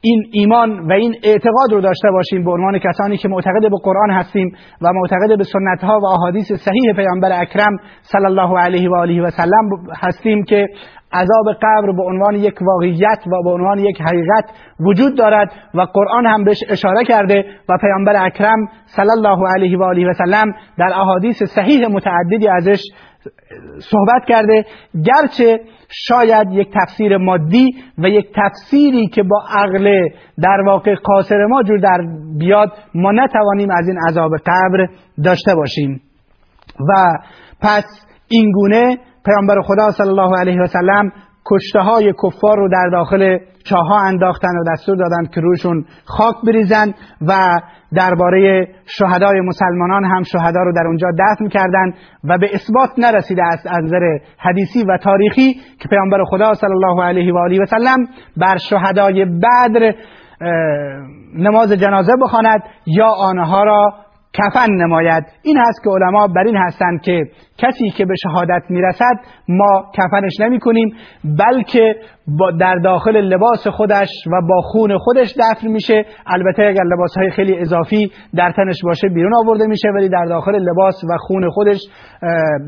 این 0.00 0.22
ایمان 0.32 0.88
و 0.88 0.92
این 0.92 1.14
اعتقاد 1.22 1.72
رو 1.72 1.80
داشته 1.80 2.10
باشیم 2.10 2.44
به 2.44 2.50
عنوان 2.50 2.78
کسانی 2.78 3.16
که 3.16 3.28
معتقد 3.28 3.60
به 3.60 3.76
قرآن 3.82 4.10
هستیم 4.10 4.56
و 4.82 4.92
معتقد 4.92 5.38
به 5.38 5.44
سنت 5.44 5.84
ها 5.84 5.98
و 5.98 6.06
احادیث 6.06 6.52
صحیح 6.52 6.92
پیامبر 6.96 7.40
اکرم 7.40 7.76
صلی 8.02 8.24
الله 8.24 8.58
علیه 8.58 8.90
و 8.90 8.94
آله 8.94 9.22
و 9.22 9.30
سلم 9.30 9.68
هستیم 10.02 10.44
که 10.44 10.68
عذاب 11.12 11.54
قبر 11.62 11.92
به 11.96 12.02
عنوان 12.02 12.34
یک 12.34 12.54
واقعیت 12.62 13.18
و 13.26 13.42
به 13.44 13.50
عنوان 13.50 13.78
یک 13.78 14.00
حقیقت 14.00 14.44
وجود 14.80 15.18
دارد 15.18 15.52
و 15.74 15.80
قرآن 15.80 16.26
هم 16.26 16.44
بهش 16.44 16.58
اشاره 16.68 17.04
کرده 17.04 17.44
و 17.68 17.78
پیامبر 17.80 18.26
اکرم 18.26 18.68
صلی 18.84 19.10
الله 19.10 19.48
علیه 19.54 19.78
و 19.78 19.82
آله 19.82 20.10
و 20.10 20.12
سلم 20.12 20.52
در 20.78 20.90
احادیث 20.94 21.42
صحیح 21.42 21.88
متعددی 21.88 22.48
ازش 22.48 22.80
صحبت 23.78 24.24
کرده 24.28 24.64
گرچه 25.04 25.60
شاید 25.90 26.52
یک 26.52 26.68
تفسیر 26.74 27.16
مادی 27.16 27.68
و 27.98 28.08
یک 28.08 28.26
تفسیری 28.36 29.08
که 29.08 29.22
با 29.22 29.42
عقل 29.50 30.08
در 30.42 30.62
واقع 30.66 30.94
قاصر 30.94 31.46
ما 31.46 31.62
جور 31.62 31.78
در 31.78 31.98
بیاد 32.38 32.72
ما 32.94 33.12
نتوانیم 33.12 33.70
از 33.70 33.88
این 33.88 33.98
عذاب 34.08 34.30
قبر 34.46 34.88
داشته 35.24 35.54
باشیم. 35.54 36.00
و 36.80 37.18
پس 37.60 37.84
این 38.28 38.52
گونه 38.52 38.98
پیامبر 39.24 39.62
خدا 39.62 39.90
صلی 39.90 40.08
الله 40.08 40.40
علیه 40.40 40.60
و 40.60 40.66
سلم 40.66 41.12
کشته 41.46 41.80
های 41.80 42.12
کفار 42.12 42.56
رو 42.56 42.68
در 42.68 42.88
داخل 42.92 43.38
چاها 43.64 44.00
انداختن 44.00 44.58
و 44.58 44.72
دستور 44.72 44.96
دادند 44.96 45.30
که 45.30 45.40
روشون 45.40 45.84
خاک 46.04 46.34
بریزن 46.46 46.94
و 47.28 47.60
درباره 47.94 48.68
شهدای 48.86 49.40
مسلمانان 49.40 50.04
هم 50.04 50.22
شهدا 50.22 50.62
رو 50.62 50.72
در 50.72 50.86
اونجا 50.86 51.08
دفن 51.18 51.48
کردند 51.48 51.94
و 52.24 52.38
به 52.38 52.54
اثبات 52.54 52.90
نرسیده 52.98 53.42
است 53.42 53.66
از 53.66 53.84
نظر 53.84 54.18
حدیثی 54.38 54.84
و 54.84 54.98
تاریخی 55.02 55.54
که 55.80 55.88
پیامبر 55.88 56.24
خدا 56.24 56.54
صلی 56.54 56.70
الله 56.70 57.04
علیه 57.04 57.34
و 57.34 57.38
آله 57.38 57.62
و 57.62 57.66
سلم 57.66 58.06
بر 58.36 58.56
شهدای 58.56 59.24
بدر 59.24 59.94
نماز 61.34 61.72
جنازه 61.72 62.12
بخواند 62.22 62.62
یا 62.86 63.08
آنها 63.08 63.64
را 63.64 63.92
کفن 64.34 64.72
نماید. 64.72 65.24
این 65.42 65.56
هست 65.58 65.84
که 65.84 65.90
علما 65.90 66.26
بر 66.26 66.42
این 66.46 66.56
هستند 66.56 67.00
که 67.00 67.24
کسی 67.58 67.90
که 67.90 68.04
به 68.04 68.14
شهادت 68.22 68.62
می‌رسد 68.68 69.14
ما 69.48 69.84
کفنش 69.94 70.40
نمی 70.40 70.60
کنیم 70.60 70.96
بلکه 71.24 71.96
با 72.38 72.50
در 72.50 72.74
داخل 72.74 73.16
لباس 73.16 73.68
خودش 73.68 74.08
و 74.26 74.40
با 74.48 74.60
خون 74.60 74.98
خودش 74.98 75.34
دفن 75.38 75.68
میشه. 75.68 76.06
البته 76.26 76.62
اگر 76.62 76.82
لباس 76.84 77.16
های 77.16 77.30
خیلی 77.30 77.58
اضافی 77.58 78.12
در 78.34 78.52
تنش 78.52 78.76
باشه 78.84 79.08
بیرون 79.08 79.34
آورده 79.34 79.66
میشه 79.66 79.88
ولی 79.88 80.08
در 80.08 80.24
داخل 80.24 80.58
لباس 80.58 80.94
و 81.10 81.16
خون 81.18 81.50
خودش 81.50 81.78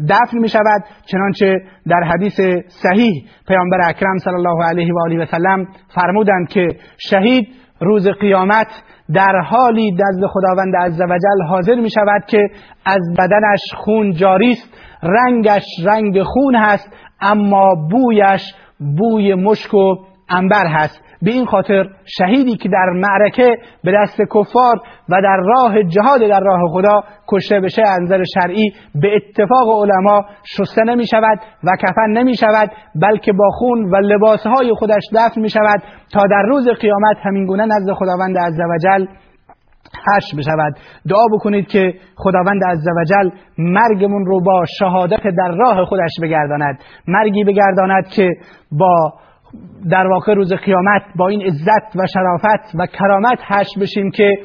دفن 0.09 0.39
می‌شود. 0.39 0.83
چنانچه 1.07 1.61
در 1.87 2.03
حدیث 2.03 2.41
صحیح 2.67 3.25
پیامبر 3.49 3.79
اکرم 3.89 4.19
صلی 4.19 4.35
الله 4.35 4.65
علیه 4.69 4.95
و 4.95 4.99
آله 5.05 5.23
و 5.23 5.27
سلم 5.27 5.67
فرمودند 5.95 6.49
که 6.49 6.69
شهید 6.99 7.66
روز 7.81 8.09
قیامت 8.09 8.67
در 9.15 9.41
حالی 9.51 9.91
نزد 9.91 10.27
خداوند 10.27 10.77
عزوجل 10.77 11.43
حاضر 11.49 11.75
می 11.75 11.91
شود 11.91 12.25
که 12.27 12.49
از 12.85 13.01
بدنش 13.19 13.61
خون 13.77 14.13
جاری 14.13 14.51
است 14.51 14.75
رنگش 15.03 15.65
رنگ 15.85 16.23
خون 16.23 16.55
هست 16.55 16.93
اما 17.21 17.75
بویش 17.91 18.55
بوی 18.99 19.35
مشک 19.35 19.75
و 19.75 19.95
انبر 20.29 20.67
هست. 20.67 21.06
به 21.23 21.31
این 21.31 21.47
خاطر 21.47 21.89
شهیدی 22.19 22.57
که 22.57 22.69
در 22.69 22.91
معرکه 22.95 23.57
به 23.85 23.93
دست 24.03 24.17
کفار 24.35 24.77
و 25.09 25.23
در 25.23 25.37
راه 25.37 25.83
جهاد 25.83 26.21
در 26.21 26.41
راه 26.41 26.61
خدا 26.73 27.03
کشته 27.29 27.61
بشه 27.61 27.83
از 27.83 27.99
نظر 28.03 28.25
شرعی 28.35 28.73
به 28.95 29.09
اتفاق 29.17 29.83
علما 29.83 30.25
شسته 30.45 30.83
نمی 30.85 31.07
شود 31.07 31.39
و 31.65 31.71
کفن 31.83 32.11
نمی 32.11 32.37
شود 32.37 32.71
بلکه 33.03 33.33
با 33.33 33.49
خون 33.51 33.85
و 33.85 33.97
لباسهای 33.97 34.73
خودش 34.79 35.03
دفن 35.15 35.41
می 35.41 35.51
شود 35.51 35.83
تا 36.13 36.23
در 36.31 36.43
روز 36.43 36.69
قیامت 36.69 37.17
همین 37.23 37.47
گونه 37.47 37.65
نزد 37.67 37.93
خداوند 37.93 38.39
عزوجل 38.39 39.07
حش 40.07 40.35
بشود. 40.39 40.75
دعا 41.09 41.27
بکنید 41.33 41.67
که 41.67 41.95
خداوند 42.17 42.61
عزوجل 42.65 43.31
مرگمون 43.59 44.27
رو 44.27 44.41
با 44.41 44.65
شهادت 44.79 45.23
در 45.39 45.55
راه 45.59 45.85
خودش 45.85 46.11
بگرداند. 46.23 46.79
مرگی 47.09 47.45
بگرداند 47.45 48.09
که 48.09 48.31
با 48.73 49.13
در 49.91 50.07
واقع 50.07 50.35
روز 50.35 50.53
قیامت 50.53 51.03
با 51.17 51.29
این 51.29 51.43
عزت 51.43 51.97
و 51.97 52.07
شرافت 52.15 52.75
و 52.75 52.87
کرامت 52.87 53.39
حش 53.49 53.67
بشیم 53.81 54.11
که 54.11 54.39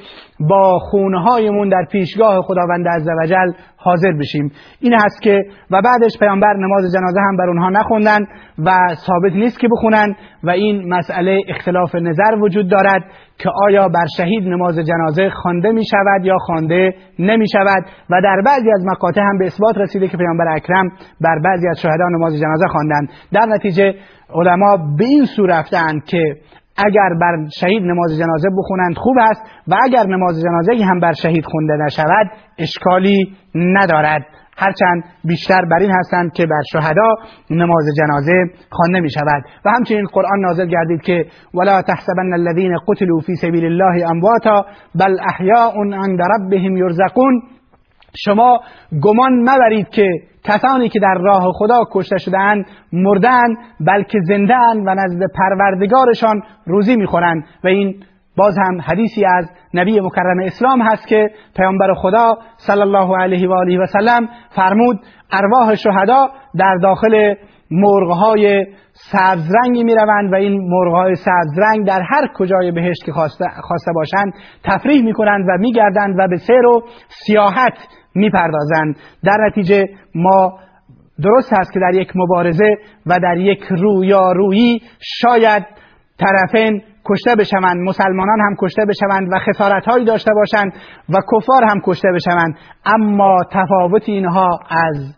با 0.50 0.80
خونهایمون 0.80 1.70
در 1.70 1.86
پیشگاه 1.92 2.42
خداوند 2.42 2.88
عزوجل 2.88 3.52
حاضر 3.78 4.12
بشیم. 4.12 4.52
این 4.80 4.94
هست 4.94 5.22
که 5.22 5.44
و 5.72 5.82
بعدش 5.82 6.20
پیامبر 6.20 6.54
نماز 6.54 6.94
جنازه 6.94 7.20
هم 7.20 7.38
بر 7.38 7.48
اونها 7.48 7.70
نخوندن 7.70 8.20
و 8.66 8.96
ثابت 9.08 9.34
نیست 9.34 9.60
که 9.60 9.68
بخونن 9.72 10.16
و 10.44 10.50
این 10.50 10.94
مسئله 10.94 11.42
اختلاف 11.48 11.96
نظر 11.96 12.36
وجود 12.42 12.72
دارد 12.72 13.04
که 13.38 13.50
آیا 13.68 13.88
بر 13.88 14.06
شهید 14.18 14.44
نماز 14.48 14.80
جنازه 14.80 15.30
خوانده 15.30 15.72
می 15.72 15.86
شود 15.86 16.26
یا 16.26 16.38
خوانده 16.38 16.94
نمی 17.20 17.46
شود 17.54 17.86
و 18.10 18.22
در 18.24 18.42
بعضی 18.46 18.72
از 18.72 18.86
مقاطع 18.86 19.22
هم 19.22 19.38
به 19.38 19.46
اثبات 19.46 19.78
رسیده 19.78 20.08
که 20.08 20.18
پیامبر 20.18 20.48
اکرم 20.48 20.90
بر 21.22 21.40
بعضی 21.44 21.68
از 21.70 21.80
شهدان 21.82 22.12
نماز 22.16 22.40
جنازه 22.40 22.68
خواندند. 22.68 23.10
در 23.34 23.46
نتیجه 23.46 23.94
علما 24.34 24.78
به 24.98 25.06
این 25.06 25.26
سو 25.26 25.46
رفتند 25.46 26.04
که 26.06 26.36
اگر 26.86 27.10
بر 27.22 27.48
شهید 27.60 27.84
نماز 27.84 28.18
جنازه 28.20 28.50
بخونند 28.58 28.98
خوب 28.98 29.16
است. 29.20 29.42
و 29.68 29.76
اگر 29.84 30.04
نماز 30.04 30.42
جنازه 30.42 30.86
هم 30.86 31.00
بر 31.00 31.14
شهید 31.14 31.46
خونده 31.46 31.74
نشود 31.74 32.32
اشکالی 32.58 33.38
ندارد. 33.56 34.26
هرچند 34.58 35.04
بیشتر 35.24 35.66
بر 35.66 35.80
این 35.80 35.92
هستند 35.92 36.34
که 36.34 36.46
بر 36.46 36.62
شهدا 36.72 37.16
نماز 37.50 37.86
جنازه 37.98 38.34
خوانده 38.70 39.00
می 39.00 39.10
شود 39.12 39.44
و 39.66 39.70
همچنین 39.70 40.06
قرآن 40.06 40.40
نازل 40.40 40.68
گردید 40.68 41.02
که 41.02 41.26
ولا 41.54 41.82
تحسبن 41.82 42.34
الذين 42.34 42.78
قتلوا 42.88 43.20
في 43.20 43.36
سبيل 43.36 43.66
الله 43.66 44.10
امواتا 44.10 44.66
بل 44.96 45.18
احیاء 45.30 45.74
عند 45.78 46.20
ربهم 46.22 46.78
یرزقون 46.78 47.42
شما 48.16 48.60
گمان 49.02 49.50
مبرید 49.50 49.90
که 49.90 50.08
کسانی 50.44 50.90
که 50.90 51.00
در 51.00 51.18
راه 51.22 51.52
خدا 51.54 51.84
کشته 51.92 52.18
شدهاند 52.18 52.66
مردن 52.94 53.48
بلکه 53.80 54.20
زنده 54.22 54.56
و 54.86 54.96
نزد 54.96 55.32
پروردگارشان 55.36 56.44
روزی 56.66 56.96
می‌خورند. 56.96 57.44
و 57.64 57.68
این 57.68 58.04
باز 58.38 58.58
هم 58.58 58.82
حدیثی 58.82 59.26
از 59.26 59.50
نبی 59.74 60.00
مکرم 60.00 60.40
اسلام 60.40 60.82
هست 60.82 61.08
که 61.08 61.32
پیامبر 61.56 61.94
خدا 61.94 62.38
صلی 62.58 62.82
الله 62.82 63.18
علیه 63.18 63.50
و 63.50 63.54
آله 63.54 63.80
و 63.80 63.86
سلم 63.86 64.30
فرمود 64.56 65.00
ارواح 65.32 65.76
شهدا 65.76 66.30
در 66.60 66.78
داخل 66.82 67.34
مرغهای 67.72 68.66
سبز 68.94 69.56
رنگی 69.56 69.84
می 69.84 69.96
روند 69.96 70.34
و 70.34 70.36
این 70.36 70.62
مرغهای 70.70 71.16
سبز 71.16 71.60
رنگ 71.60 71.88
در 71.88 72.02
هر 72.10 72.28
کجای 72.36 72.72
بهشت 72.72 73.06
که 73.06 73.12
خواسته, 73.12 73.46
خواسته 73.62 73.92
باشند 73.96 74.34
تفریح 74.64 75.04
می 75.04 75.14
کنند 75.14 75.46
و 75.50 75.58
می 75.60 75.72
گردند 75.72 76.16
و 76.20 76.28
به 76.28 76.38
سیر 76.38 76.66
و 76.66 76.82
سیاحت 77.08 77.74
می‌پردازند. 78.15 78.96
در 79.24 79.38
نتیجه 79.48 79.86
ما 80.15 80.60
درست 81.24 81.53
هست 81.53 81.74
که 81.74 81.80
در 81.80 81.94
یک 81.94 82.12
مبارزه 82.15 82.77
و 83.06 83.20
در 83.20 83.38
یک 83.38 83.63
رویارویی 83.70 84.82
شاید 85.00 85.65
طرفین 86.20 86.82
کشته 87.06 87.36
بشوند 87.36 87.77
مسلمانان 87.77 88.39
هم 88.39 88.56
کشته 88.60 88.86
بشوند 88.86 89.27
و 89.32 89.39
خسارت 89.39 89.86
هایی 89.86 90.06
داشته 90.06 90.32
باشند 90.34 90.74
و 91.10 91.18
کفار 91.34 91.63
هم 91.63 91.82
کشته 91.84 92.08
بشوند. 92.15 92.58
اما 92.86 93.38
تفاوت 93.51 94.10
اینها 94.10 94.60
از 94.70 95.15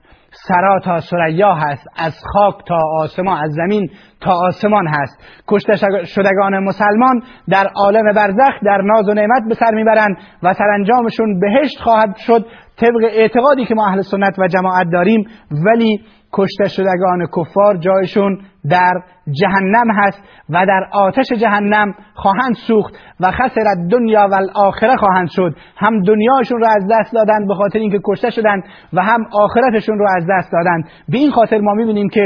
سرا 0.48 0.80
تا 0.80 1.00
سریا 1.00 1.54
هست 1.54 1.88
از 1.98 2.14
خاک 2.34 2.56
تا 2.68 2.78
آسمان 2.98 3.44
از 3.44 3.52
زمین 3.52 3.90
تا 4.22 4.32
آسمان 4.32 4.88
هست. 4.88 5.44
کشته 5.48 5.76
شدگان 6.06 6.64
مسلمان 6.64 7.22
در 7.50 7.68
عالم 7.76 8.14
برزخ 8.16 8.54
در 8.66 8.82
ناز 8.82 9.10
و 9.10 9.14
نعمت 9.14 9.44
به 9.50 9.56
سر 9.56 9.72
می‌برند 9.72 10.18
و 10.44 10.54
سرانجامشون 10.54 11.40
بهشت 11.40 11.80
خواهد 11.84 12.16
شد 12.16 12.46
طبق 12.78 13.04
اعتقادی 13.04 13.66
که 13.66 13.76
ما 13.76 13.88
اهل 13.88 14.02
سنت 14.02 14.40
و 14.40 14.48
جماعت 14.48 14.88
داریم 14.92 15.28
ولی 15.66 16.02
کشته 16.34 16.68
شدگان 16.68 17.28
کفار 17.38 17.78
جایشون 17.78 18.40
در 18.70 18.94
جهنم 19.32 19.92
هست 19.92 20.24
و 20.50 20.66
در 20.66 20.88
آتش 20.92 21.34
جهنم 21.42 21.94
خواهند 22.14 22.56
سوخت 22.68 22.94
و 23.20 23.32
خسر 23.32 23.76
دنیا 23.92 24.28
و 24.32 24.36
الاخره 24.36 24.96
خواهند 24.96 25.28
شد. 25.30 25.56
هم 25.78 26.02
دنیاشون 26.02 26.60
رو 26.60 26.68
از 26.68 26.84
دست 26.92 27.14
دادند 27.14 27.48
به 27.48 27.56
خاطر 27.56 27.80
اینکه 27.80 28.00
کشته 28.06 28.30
شدند 28.30 28.64
و 28.94 29.02
هم 29.02 29.26
آخرتشون 29.32 30.00
رو 30.00 30.06
از 30.18 30.26
دست 30.30 30.52
دادند 30.52 30.84
به 31.10 31.18
این 31.18 31.32
خاطر 31.32 31.60
ما 31.60 31.74
می‌بینیم 31.74 32.10
که 32.10 32.26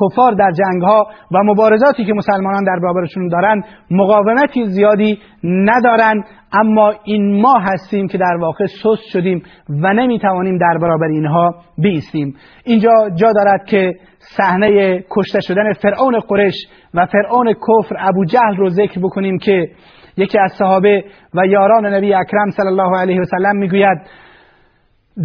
کفار 0.00 0.32
در 0.32 0.50
جنگ 0.50 0.82
ها 0.82 1.06
و 1.32 1.42
مبارزاتی 1.44 2.04
که 2.04 2.14
مسلمانان 2.14 2.64
در 2.64 2.78
برابرشون 2.82 3.28
دارند 3.28 3.64
مقاومتی 3.90 4.64
زیادی 4.66 5.18
ندارند 5.44 6.24
اما 6.52 6.94
این 7.04 7.40
ما 7.40 7.58
هستیم 7.58 8.08
که 8.08 8.18
در 8.18 8.36
واقع 8.40 8.66
سست 8.66 9.08
شدیم 9.12 9.42
و 9.68 9.92
نمی‌توانیم 9.92 10.58
در 10.58 10.78
برابر 10.82 11.06
اینها 11.06 11.54
بیستیم. 11.78 12.34
اینجا 12.64 12.90
جا 13.14 13.32
دارد 13.32 13.64
که 13.64 13.94
صحنه 14.36 15.00
کشته 15.10 15.40
شدن 15.40 15.72
فرعون 15.72 16.20
قرش 16.20 16.54
و 16.94 17.06
فرعون 17.06 17.52
کفر 17.52 17.96
ابو 17.98 18.24
جهل 18.24 18.56
رو 18.56 18.68
ذکر 18.68 19.00
بکنیم 19.00 19.38
که 19.38 19.68
یکی 20.16 20.38
از 20.38 20.52
صحابه 20.58 21.04
و 21.34 21.46
یاران 21.46 21.86
نبی 21.86 22.14
اکرم 22.14 22.50
صلی 22.50 22.66
الله 22.66 22.98
علیه 22.98 23.20
و 23.20 23.24
سلم 23.24 23.56
می‌گوید 23.56 23.98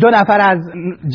دو 0.01 0.10
نفر 0.10 0.39
از 0.41 0.60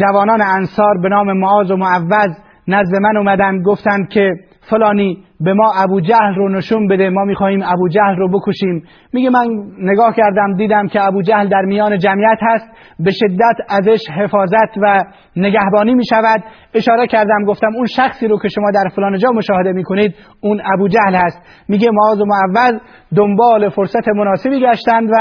جوانان 0.01 0.43
انصار 0.43 0.99
به 1.03 1.09
نام 1.09 1.33
معاذ 1.33 1.71
و 1.71 1.77
معوض 1.77 2.31
نزد 2.69 2.97
من 3.03 3.17
اومدن 3.17 3.63
گفتند 3.63 4.09
که 4.09 4.31
فلانی 4.61 5.25
به 5.41 5.53
ما 5.53 5.73
ابو 5.77 6.01
جهل 6.01 6.35
رو 6.35 6.49
نشون 6.49 6.89
بده 6.89 7.09
ما 7.09 7.25
می‌خواهیم 7.25 7.63
ابو 7.63 7.89
جهل 7.89 8.17
رو 8.17 8.29
بکشیم. 8.29 8.83
میگه 9.13 9.31
من 9.31 9.47
نگاه 9.79 10.15
کردم 10.17 10.57
دیدم 10.57 10.89
که 10.89 11.07
ابو 11.07 11.23
جهل 11.23 11.49
در 11.49 11.63
میان 11.63 11.99
جمعیت 11.99 12.39
هست 12.43 12.71
به 13.01 13.11
شدت 13.11 13.57
ازش 13.69 14.01
حفاظت 14.17 14.79
و 14.83 15.05
نگهبانی 15.37 15.95
می‌شود. 15.95 16.45
اشاره 16.75 17.07
کردم 17.07 17.45
گفتم 17.47 17.69
اون 17.77 17.87
شخصی 17.87 18.29
رو 18.29 18.39
که 18.43 18.49
شما 18.49 18.71
در 18.75 18.91
فلان 18.97 19.19
جا 19.19 19.31
مشاهده 19.31 19.73
می‌کنید 19.73 20.15
اون 20.41 20.61
ابو 20.75 20.89
جهل 20.89 21.15
هست. 21.15 21.67
میگه 21.69 21.89
معاذ 21.93 22.21
و 22.21 22.25
معوض 22.25 22.81
دنبال 23.17 23.69
فرصت 23.69 24.09
مناسبی 24.09 24.61
گشتند 24.61 25.11
و 25.11 25.17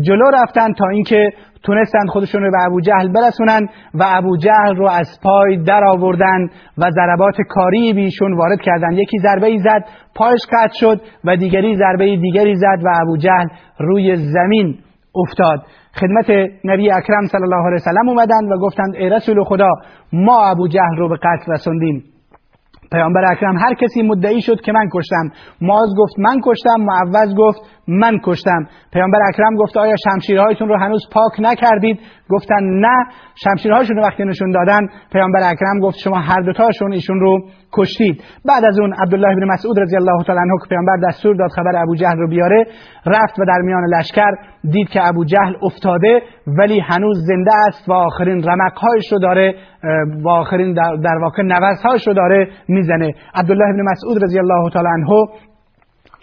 جلو 0.00 0.30
رفتند 0.30 0.74
تا 0.74 0.88
اینکه 0.88 1.32
تونستند 1.64 2.08
خودشون 2.08 2.42
رو 2.42 2.50
به 2.50 2.64
ابو 2.66 2.80
جهل 2.80 3.12
برسونن 3.12 3.68
و 3.94 4.04
ابو 4.06 4.36
جهل 4.36 4.76
رو 4.76 4.88
از 4.88 5.20
پای 5.22 5.56
در 5.56 5.84
آوردن 5.84 6.48
و 6.78 6.90
ضربات 6.90 7.34
کاری 7.48 7.92
بیشون 7.92 8.36
وارد 8.36 8.60
کردن. 8.60 8.92
یکی 8.92 9.18
ضربه 9.18 9.58
زد 9.58 9.84
پایش 10.14 10.40
قطع 10.52 10.74
شد 10.80 11.00
و 11.24 11.36
دیگری 11.36 11.76
ضربه 11.76 12.16
دیگری 12.16 12.54
زد 12.54 12.78
و 12.84 12.88
ابو 13.02 13.16
جهل 13.16 13.46
روی 13.78 14.16
زمین 14.16 14.78
افتاد. 15.16 15.62
خدمت 16.00 16.30
نبی 16.64 16.90
اکرم 16.90 17.26
صلی 17.26 17.42
الله 17.42 17.66
علیه 17.66 17.74
وسلم 17.74 18.08
اومدن 18.08 18.52
و 18.52 18.58
گفتند 18.58 18.94
ای 18.94 19.08
رسول 19.08 19.44
خدا 19.44 19.70
ما 20.12 20.46
ابو 20.46 20.68
جهل 20.68 20.96
رو 20.96 21.08
به 21.08 21.16
قتل 21.16 21.52
رسوندیم. 21.52 22.04
پیامبر 22.92 23.32
اکرم 23.32 23.58
هر 23.58 23.74
کسی 23.74 24.02
مدعی 24.02 24.42
شد 24.42 24.60
که 24.60 24.72
من 24.72 24.88
کشتم. 24.94 25.30
معاذ 25.60 25.88
گفت 25.98 26.18
من 26.18 26.40
کشتم. 26.44 26.80
معوض 26.80 27.34
گفت 27.34 27.60
من 27.88 28.18
کشتم. 28.24 28.66
پیامبر 28.92 29.18
اکرم 29.28 29.56
گفت 29.56 29.76
آیا 29.76 29.94
شمشیرهایتون 30.04 30.68
رو 30.68 30.78
هنوز 30.78 31.02
پاک 31.12 31.32
نکردید؟ 31.38 31.98
گفتن 32.30 32.62
نه. 32.62 33.06
شمشیرهاشون 33.34 33.96
رو 33.96 34.02
وقتی 34.02 34.24
نشون 34.24 34.50
دادن 34.50 34.80
پیامبر 35.12 35.40
اکرم 35.44 35.80
گفت 35.82 35.98
شما 35.98 36.20
هر 36.20 36.40
دوتاشون 36.40 36.92
ایشون 36.92 37.20
رو 37.20 37.38
کشتید. 37.72 38.22
بعد 38.44 38.64
از 38.64 38.78
اون 38.78 38.92
عبدالله 38.92 39.34
بن 39.34 39.44
مسعود 39.44 39.78
رضی 39.80 39.96
الله 39.96 40.24
تعالی 40.26 40.40
عنه 40.40 40.58
که 40.62 40.68
پیامبر 40.68 40.96
دستور 41.08 41.36
داد 41.36 41.50
خبر 41.50 41.82
ابو 41.82 41.96
جهل 41.96 42.18
رو 42.18 42.28
بیاره 42.28 42.64
رفت 43.06 43.38
و 43.38 43.44
در 43.44 43.60
میان 43.64 43.84
لشکر 43.98 44.30
دید 44.70 44.88
که 44.88 45.08
ابو 45.08 45.24
جهل 45.24 45.54
افتاده 45.62 46.22
ولی 46.46 46.80
هنوز 46.80 47.26
زنده 47.26 47.50
است 47.68 47.88
و 47.88 47.92
آخرین 47.92 48.44
رمقهایش 48.48 49.12
رو 49.12 49.18
داره 49.18 49.54
و 50.24 50.28
آخرین 50.28 50.72
در, 50.72 50.96
در 51.04 51.18
واقع 51.22 51.42
نوزهایش 51.42 52.06
رو 52.06 52.14
داره 52.14 52.48
می‌زنه. 52.68 53.14
عبدالله 53.34 53.72
بن 53.72 53.82
مسعود 53.92 54.24
رضی 54.24 54.38
الله 54.38 54.70
تعالی 54.70 54.88
عنه 54.88 55.26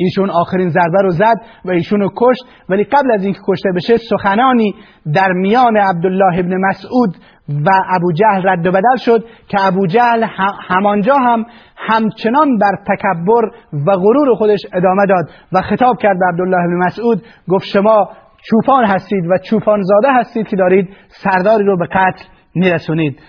ایشون 0.04 0.30
آخرین 0.30 0.70
ضربه 0.70 1.02
رو 1.02 1.10
زد 1.10 1.36
و 1.66 1.72
ایشون 1.72 2.00
رو 2.00 2.10
کشت. 2.18 2.42
ولی 2.70 2.84
قبل 2.84 3.12
از 3.14 3.24
اینکه 3.24 3.40
کشته 3.48 3.70
بشه 3.76 3.98
سخنانی 3.98 4.76
در 5.14 5.32
میان 5.32 5.78
عبدالله 5.78 6.40
ابن 6.40 6.58
مسعود 6.58 7.16
و 7.50 7.70
ابو 7.96 8.12
جهل 8.12 8.50
رد 8.50 8.68
و 8.68 8.72
بدل 8.72 8.96
شد 8.98 9.26
که 9.48 9.58
ابو 9.68 9.88
جهل 9.88 10.26
همانجا 10.70 11.16
هم 11.16 11.46
همچنان 11.78 12.58
بر 12.58 12.96
تکبر 12.96 13.46
و 13.88 13.98
غرور 13.98 14.36
خودش 14.36 14.60
ادامه 14.74 15.06
داد 15.06 15.26
و 15.54 15.62
خطاب 15.62 15.98
کرد 15.98 16.20
به 16.20 16.26
عبدالله 16.26 16.64
ابن 16.64 16.86
مسعود. 16.86 17.24
گفت 17.50 17.66
شما 17.66 18.10
چوپان 18.50 18.86
هستید 18.86 19.26
و 19.30 19.38
چوپان 19.38 19.82
زاده 19.82 20.14
هستید 20.14 20.48
که 20.48 20.56
دارید 20.56 20.90
سرداری 21.08 21.64
رو 21.66 21.78
به 21.78 21.86
قتل 21.86 22.26
میرسونید. 22.56 23.20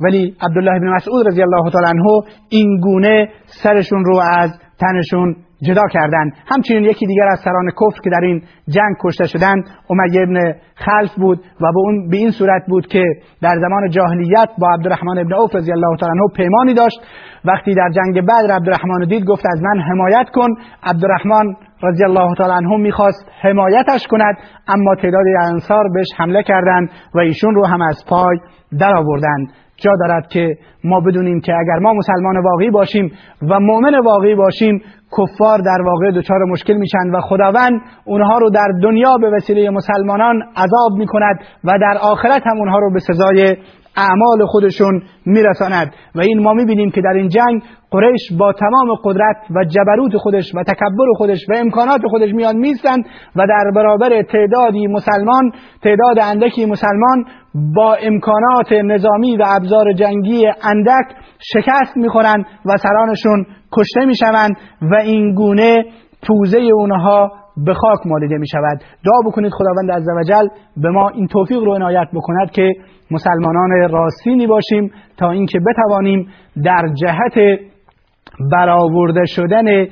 ولی 0.00 0.36
عبدالله 0.40 0.80
بن 0.80 0.88
مسعود 0.88 1.26
رضی 1.26 1.42
الله 1.42 1.70
تعالی 1.70 1.88
عنه 1.88 2.22
این 2.48 2.80
گونه 2.80 3.28
سرشون 3.44 4.04
رو 4.04 4.20
از 4.38 4.60
تنشون 4.80 5.36
جدا 5.62 5.82
کردند 5.92 6.32
همچنین 6.46 6.84
یکی 6.84 7.06
دیگر 7.06 7.26
از 7.32 7.40
سران 7.44 7.70
کفر 7.70 8.00
که 8.04 8.10
در 8.10 8.20
این 8.22 8.42
جنگ 8.68 8.96
کشته 9.04 9.24
شدند 9.26 9.64
امیه 9.90 10.22
ابن 10.22 10.54
خلف 10.74 11.14
بود 11.16 11.38
و 11.38 11.72
به 11.72 11.78
اون 11.78 12.08
به 12.08 12.16
این 12.16 12.30
صورت 12.30 12.62
بود 12.68 12.86
که 12.86 13.04
در 13.42 13.54
زمان 13.60 13.90
جاهلیت 13.90 14.48
با 14.58 14.70
عبدالرحمن 14.74 15.18
ابن 15.18 15.32
عوف 15.32 15.54
رضی 15.54 15.72
الله 15.72 15.96
تعالی 15.96 16.18
عنه 16.18 16.28
پیمانی 16.36 16.74
داشت. 16.74 17.00
وقتی 17.44 17.74
در 17.74 17.90
جنگ 17.94 18.22
بدر 18.24 18.54
عبدالرحمن 18.54 19.04
دید 19.08 19.24
گفت 19.24 19.44
از 19.52 19.62
من 19.62 19.80
حمایت 19.80 20.26
کن. 20.34 20.48
عبدالرحمن 20.82 21.54
رضی 21.82 22.04
الله 22.04 22.34
تعالی 22.34 22.52
عنه 22.52 22.76
می‌خواست 22.76 23.30
حمایتش 23.40 24.06
کند 24.10 24.36
اما 24.68 24.94
تعدادی 24.94 25.30
انصار 25.52 25.88
بهش 25.94 26.06
حمله 26.16 26.42
کردند 26.42 26.90
و 27.14 27.18
ایشون 27.18 27.54
رو 27.54 27.66
هم 27.66 27.82
از 27.82 28.04
پای 28.08 28.38
در 28.80 28.94
آوردند 28.94 29.48
جا 29.78 29.92
دارد 30.00 30.28
که 30.28 30.58
ما 30.84 31.00
بدونیم 31.00 31.40
که 31.40 31.52
اگر 31.54 31.78
ما 31.78 31.92
مسلمان 31.92 32.44
واقعی 32.44 32.70
باشیم 32.70 33.12
و 33.42 33.60
مؤمن 33.60 33.98
واقعی 33.98 34.34
باشیم 34.34 34.82
کفار 35.18 35.58
در 35.58 35.82
واقع 35.82 36.10
دچار 36.10 36.44
مشکل 36.44 36.74
میشن 36.74 37.10
و 37.14 37.20
خداوند 37.20 37.80
اونها 38.04 38.38
رو 38.38 38.50
در 38.50 38.68
دنیا 38.82 39.16
به 39.20 39.30
وسیله 39.30 39.70
مسلمانان 39.70 40.42
عذاب 40.56 40.92
می‌کند 40.98 41.40
و 41.64 41.78
در 41.80 41.98
آخرت 42.02 42.42
هم 42.46 42.58
اونها 42.58 42.78
رو 42.78 42.92
به 42.92 42.98
سزای 42.98 43.56
اعمال 43.96 44.46
خودشون 44.46 45.02
میرساند. 45.26 45.92
و 46.14 46.20
این 46.20 46.42
ما 46.42 46.52
می‌بینیم 46.52 46.90
که 46.90 47.00
در 47.00 47.12
این 47.12 47.28
جنگ 47.28 47.62
قریش 47.90 48.32
با 48.38 48.52
تمام 48.52 48.94
قدرت 49.04 49.36
و 49.50 49.64
جبروت 49.64 50.16
خودش 50.16 50.54
و 50.54 50.62
تکبر 50.62 51.06
خودش 51.16 51.38
و 51.48 51.52
امکانات 51.56 52.00
خودش 52.10 52.34
میان 52.34 52.56
میستند 52.56 53.04
و 53.36 53.46
در 53.48 53.70
برابر 53.74 54.22
تعدادی 54.22 54.86
مسلمان 54.86 55.52
تعداد 55.82 56.18
اندکی 56.22 56.66
مسلمان 56.66 57.24
با 57.54 57.94
امکانات 57.94 58.72
نظامی 58.72 59.36
و 59.36 59.42
ابزار 59.46 59.92
جنگی 59.92 60.46
اندک 60.62 61.06
شکست 61.52 61.96
می‌خورند 61.96 62.44
و 62.64 62.76
سرانشون 62.76 63.46
کشته 63.72 64.04
می‌شوند 64.06 64.56
و 64.82 64.94
این 64.94 65.34
گونه 65.34 65.84
پوزه 66.28 66.58
اونها 66.58 67.32
به 67.64 67.74
خاک 67.74 67.98
مالیده 68.06 68.36
می 68.38 68.48
شود 68.48 68.78
دعا 69.04 69.30
بکنید 69.30 69.52
خداوند 69.52 69.90
عزوجل 69.90 70.48
به 70.76 70.90
ما 70.90 71.08
این 71.08 71.26
توفیق 71.26 71.58
رو 71.58 71.74
عنایت 71.74 72.08
بکند 72.14 72.50
که 72.50 72.72
مسلمانان 73.10 73.70
راستینی 73.90 74.46
باشیم 74.46 74.92
تا 75.16 75.30
اینکه 75.30 75.58
بتوانیم 75.58 76.28
در 76.64 76.88
جهت 76.94 77.60
برآورده 78.52 79.24
شدن 79.24 79.86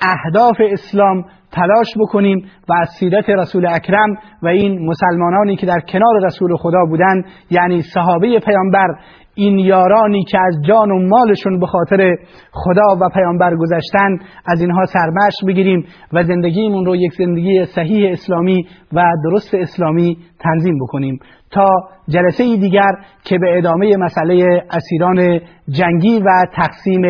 اهداف 0.00 0.56
اسلام 0.60 1.24
تلاش 1.52 1.94
بکنیم 2.00 2.44
و 2.68 2.72
از 2.72 2.88
سیرت 2.98 3.30
رسول 3.30 3.66
اکرم 3.66 4.16
و 4.42 4.48
این 4.48 4.86
مسلمانانی 4.86 5.56
که 5.56 5.66
در 5.66 5.80
کنار 5.80 6.24
رسول 6.24 6.56
خدا 6.56 6.84
بودند 6.88 7.24
یعنی 7.50 7.82
صحابه 7.82 8.40
پیامبر 8.40 8.88
این 9.34 9.58
یارانی 9.58 10.24
که 10.24 10.38
از 10.46 10.54
جان 10.68 10.90
و 10.90 11.08
مالشون 11.08 11.60
به 11.60 11.66
خاطر 11.66 12.16
خدا 12.52 12.96
و 13.00 13.08
پیامبر 13.14 13.56
گذشتن 13.56 14.18
از 14.46 14.60
اینها 14.60 14.84
سرمش 14.84 15.34
بگیریم 15.46 15.84
و 16.12 16.22
زندگیمون 16.22 16.84
رو 16.86 16.96
یک 16.96 17.12
زندگی 17.12 17.64
صحیح 17.64 18.10
اسلامی 18.12 18.66
و 18.92 19.04
درست 19.24 19.54
اسلامی 19.54 20.18
تنظیم 20.40 20.78
بکنیم. 20.78 21.18
تا 21.50 21.68
جلسه 22.08 22.56
دیگر 22.56 22.92
که 23.24 23.38
به 23.38 23.58
ادامه 23.58 23.96
مسئله 23.96 24.62
اسیران 24.70 25.40
جنگی 25.68 26.20
و 26.20 26.46
تقسیم 26.54 27.02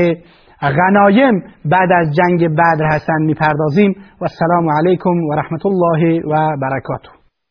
غنایم 0.68 1.44
بعد 1.64 1.92
از 1.92 2.14
جنگ 2.14 2.48
بدر 2.48 2.84
هستن 2.94 3.22
می‌پردازیم. 3.22 3.94
و 4.20 4.24
السلام 4.24 4.70
علیکم 4.70 5.10
و 5.10 5.34
رحمت 5.34 5.66
الله 5.66 6.20
و 6.26 6.56
برکاته. 6.56 7.19